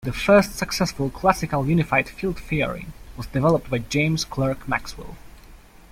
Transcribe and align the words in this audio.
The 0.03 0.11
first 0.11 0.55
successful 0.57 1.11
classical 1.11 1.67
unified 1.67 2.09
field 2.09 2.39
theory 2.39 2.87
was 3.15 3.27
developed 3.27 3.69
by 3.69 3.77
James 3.77 4.25
Clerk 4.25 4.67
Maxwell. 4.67 5.15